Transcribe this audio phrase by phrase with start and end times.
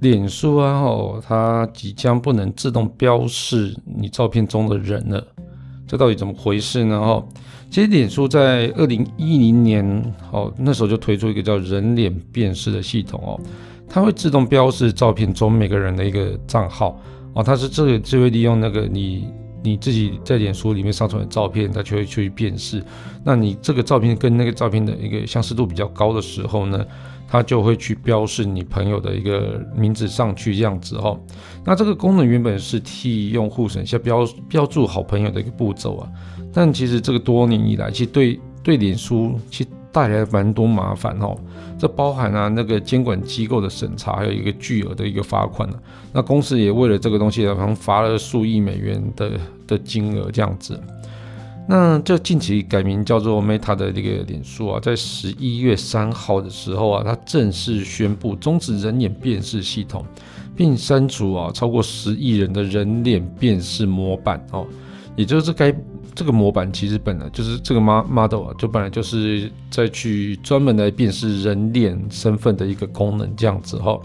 [0.00, 5.26] 脸书啊，哦，它即将不能自动标示你照片中的人了，
[5.86, 6.96] 这到底怎么回事呢？
[6.96, 7.26] 哦，
[7.68, 13.40] 其实脸书在二零一零年，哦，那时候就推出一个叫人脸辨识的系统哦，
[13.88, 17.00] 它会自动标示照片中每个人的一个账号
[17.34, 19.28] 哦，它是这个就会利用那个你
[19.68, 22.82] 你自己在脸书里面上传的照片，它就会去辨识，
[23.22, 26.84] 那你这个照片跟那个照片的一个相似度比较高的时候呢，
[27.28, 31.20] 它就会去标示你朋友的一个名字上去，这样子哦。
[31.64, 36.08] 那这个功能原本是替用户省下标标注好朋友的一个步骤啊。
[36.52, 41.36] 但其实这个多年以来，其实对对脸书其实带来蛮多麻烦哦。
[41.78, 45.74] 这包含啊那个监管机构的审查，还有一个巨额的一个罚款啊。
[46.12, 49.32] 那公司也为了这个东西，好像罚了数亿美元的
[49.66, 50.78] 的金额这样子。
[51.70, 60.02] 那这近期改名叫做 Meta 的这个脸书啊，在十一月三号的时候啊，它正式宣布终止人脸辨识系统，
[60.56, 64.66] 并删除啊超过十亿人的人脸辨识模板哦。
[65.14, 65.70] 也就是该
[66.18, 73.96] 这个模板其实本来就是这个 model 啊，就本来就是在去专门来辨识人脸身份的一个功能这样子哈。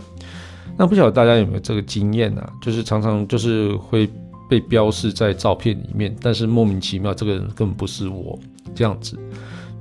[0.78, 2.47] 那不晓得大家有没有这个经验呢？
[2.61, 4.08] 就是常常就是会。
[4.50, 8.38] 被标示在照片里面，但是莫名其妙，这个人根本不是我
[8.75, 9.17] 这样子。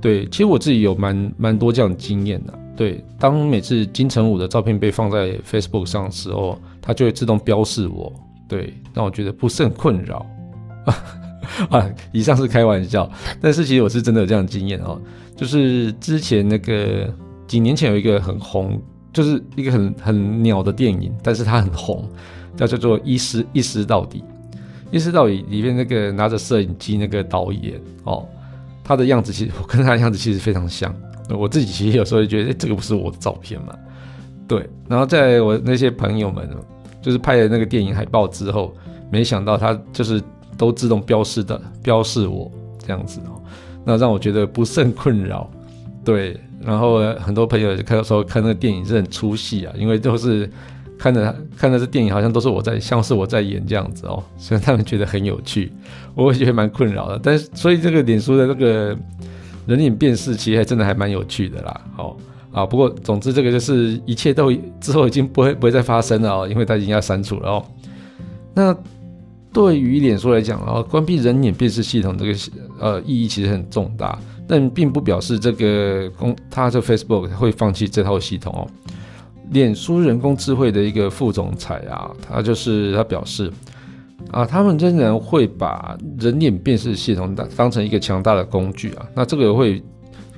[0.01, 2.53] 对，其实我自己有蛮蛮多这样的经验的。
[2.75, 8.11] 对，当每次金城武的照片被放在 Facebook 上的时候，它就会自动标示我。
[8.47, 10.25] 对，让我觉得不是很困扰。
[11.69, 13.09] 啊，以上是开玩笑，
[13.41, 14.99] 但是其实我是真的有这样的经验哦。
[15.35, 17.11] 就是之前那个
[17.47, 22.07] 几年前有一个很红，就是一个很很鸟的电影，但是它很红，
[22.55, 24.23] 叫叫做一尸一尸到底。
[24.91, 28.23] 一尸到底里面那个拿着摄影机那个导演哦，
[28.83, 30.93] 他的样子其实 我跟他的样子其实非常像。
[31.29, 33.75] 我自己其实有时候也觉得，欸，这个不是我的照片嘛？
[34.47, 34.69] 对。
[34.87, 36.47] 然后在我那些朋友们
[37.01, 38.71] 就是拍了那个电影海报之后，
[39.09, 40.21] 没想到他就是
[40.63, 43.41] 都自动标示的标示我这样子哦，
[43.85, 45.49] 那让我觉得不甚困扰。
[46.03, 46.39] 对。
[46.65, 50.49] 然后很多朋友就看到说看那个电影是很出戏啊，因为都是。
[50.95, 55.69] 看着看着这电影，好像都是我在，像是我在演这样子哦，所以他们觉得很有趣，
[56.15, 57.19] 我也觉得蛮困扰的。
[57.21, 58.97] 但是，所以这个脸书的这个
[59.65, 61.81] 人脸辨识，其实还真的还蛮有趣的啦。
[61.97, 62.15] 哦
[62.53, 64.49] 啊，不过总之这个就是一切都
[64.79, 67.65] 之后已经不会不会再发生了哦，因为它已经要删除了哦。
[68.53, 68.73] 那
[69.53, 72.33] 对于脸书来讲哦，关闭人脸辨识系统这个
[72.79, 78.67] 呃意义其实很重大，但并不表示这个公它这 Facebook 会放弃这套系统哦。
[79.51, 83.51] 脸书人工智慧的一个副总裁啊，他就是他表示
[84.31, 89.83] 啊，他们仍然会把人脸辨识系统当当成一个强大的工具啊，那这个会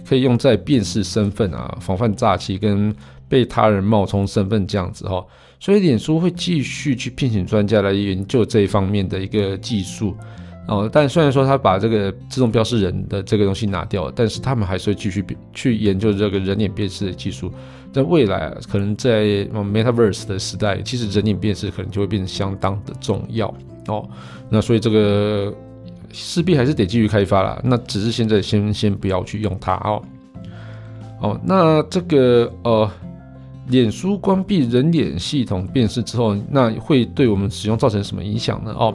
[0.06, 2.94] 可以用在辨识身份啊、防范诈欺跟
[3.28, 5.26] 被他人冒充身份这样子哈，
[5.60, 10.16] 所以脸书会继续去聘请专家来研究这一方面的一个技术
[10.68, 17.52] 哦，但虽然说他把这个自动标示人的这个东西拿掉了，但是他们还是会继续去研究这个人脸辨识的技术。
[17.94, 23.48] 在未来，可能在 Metaverse 的时代，其实人脸辨识可能就会变得相当的重要
[23.88, 24.06] 哦。
[24.50, 25.54] 那所以这个
[26.12, 27.62] 势必还是得继续开发啦。
[27.64, 30.02] 那只是现在先先不要去用它哦。
[31.22, 32.92] 哦，那这个呃，
[33.68, 38.74] 脸书关闭人脸系统辨识之后，那会对我们使用造成什么影响呢？
[38.78, 38.94] 哦，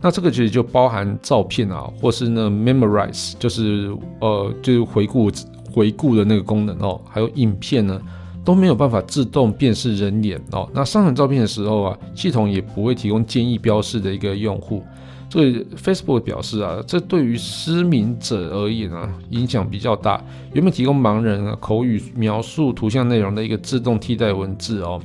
[0.00, 5.30] 那这个其实就包含照片啊，或是呢 Memorize，就是呃，就是回顾
[5.72, 8.00] 回顾的那个功能哦，还有影片呢。
[8.44, 10.66] 都没有办法自动辨识人脸哦。
[10.72, 14.82] 那上传照片的时候啊，系统也不会提供建议标示的一个用户。
[15.30, 20.24] 所以 Facebook 表示啊，这对于失明者而言啊，影响比较大。
[20.54, 24.98] 原本提供盲人啊口语描述图像内容的一个自动替代文字哦，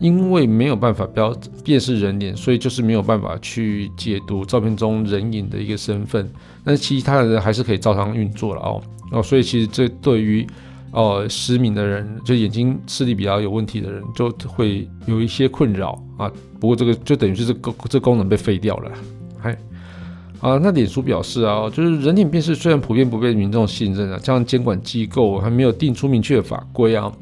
[0.00, 1.32] 因为没有办法标
[1.64, 6.28] 辨识人脸，所以就是没有办法去解读照片中人影的一个身份。
[6.64, 8.82] 但是其他的人还是可以照常运作了哦
[9.12, 10.44] 哦，所以其实这对于
[10.90, 16.28] 哦，失明的人就眼睛视力比较有问题的人，就会有一些困扰啊。
[16.58, 18.90] 不过这个就等于是这个这功能被废掉了。
[19.42, 19.58] 嗨，
[20.40, 27.12] 啊，那脸书表示啊，就是人脸辨识虽然普遍不被民众信任啊，这样监管机构还没有定出明确的法规啊，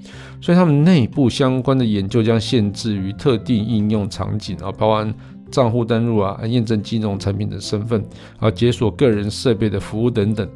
[0.41, 5.15] 所以他们内部相关的研究将限制于特定应用场景啊，包含
[5.51, 8.05] 账户登录啊，验证金融产品的身份，
[8.39, 10.47] 啊，解锁个人设备的服务等等。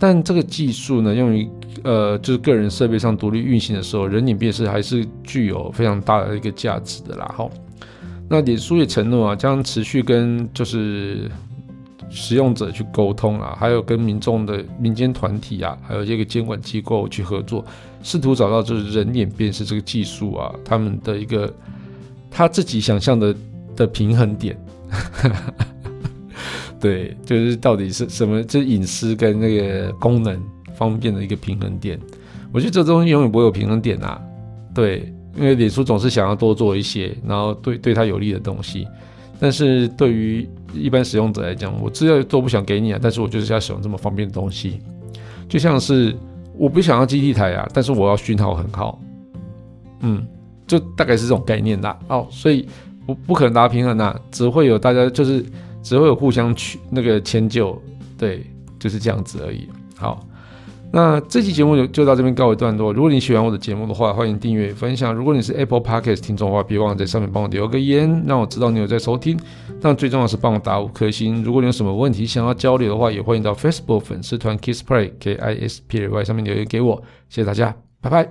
[0.00, 1.48] 但这个技术呢，用于
[1.82, 7.34] 呃，就是个人设备上独立运行的时候，人脸辨识还是具有非常大的一个价值的啦。
[7.36, 7.50] 哈，
[8.28, 11.30] 那脸书也承诺啊，将持续跟就是
[12.10, 17.64] 使用者去沟通啊，还有跟民众的民间团体啊，还有这个监管机构去合作，
[18.02, 21.52] 试图找到就是人脸辨识这个技术啊，他们的一个
[22.30, 23.34] 他自己想象的
[23.74, 24.58] 的平衡点。
[26.80, 28.42] 对，就是到底是什么？
[28.44, 30.40] 这隐私跟那个功能
[30.76, 31.98] 方便的一个平衡点。
[32.52, 34.20] 我觉得这东西永远不会有平衡点啊。
[34.72, 38.86] 对，因为脸书总是想要多做一些，然后对对他有利的东西。
[39.38, 44.80] 但是对于一般使用者来讲，我资料都不想给你啊，但是我就是要使用这么方便的东西。
[45.48, 46.14] 就像是
[46.56, 49.00] 我不想要基地台啊，但是我要讯号很好。
[50.00, 50.26] 嗯，
[50.66, 51.98] 就大概是这种概念啦。
[52.08, 52.68] 哦，所以
[53.06, 55.44] 不不可能达平衡啊，只会有大家就是。
[55.80, 57.80] 只会有互相去那个迁就，
[58.18, 58.44] 对，
[58.80, 59.66] 就是这样子而已。
[59.96, 60.26] 好，
[60.90, 62.92] 那这期节目就就到这边告一段落。
[62.92, 65.14] 如果你喜欢我的节目的话，欢迎订阅分享。
[65.14, 69.38] 如果你是 Apple Podcast 听众的话，别忘了在上面帮我留个言，让我知道你有在收听。
[69.80, 71.44] 但最重要的是帮我打五颗星。
[71.44, 77.02] 如果你有什么问题想要交流的话，也欢迎到 Facebook 粉丝团 Kisplay K I S P L Y 上面留言给我。
[77.28, 78.26] 谢谢大家，拜拜。